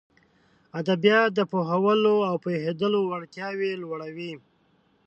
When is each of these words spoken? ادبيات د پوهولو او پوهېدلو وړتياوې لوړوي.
ادبيات 0.79 1.29
د 1.35 1.39
پوهولو 1.51 2.15
او 2.29 2.35
پوهېدلو 2.43 2.99
وړتياوې 3.05 3.71
لوړوي. 3.83 4.33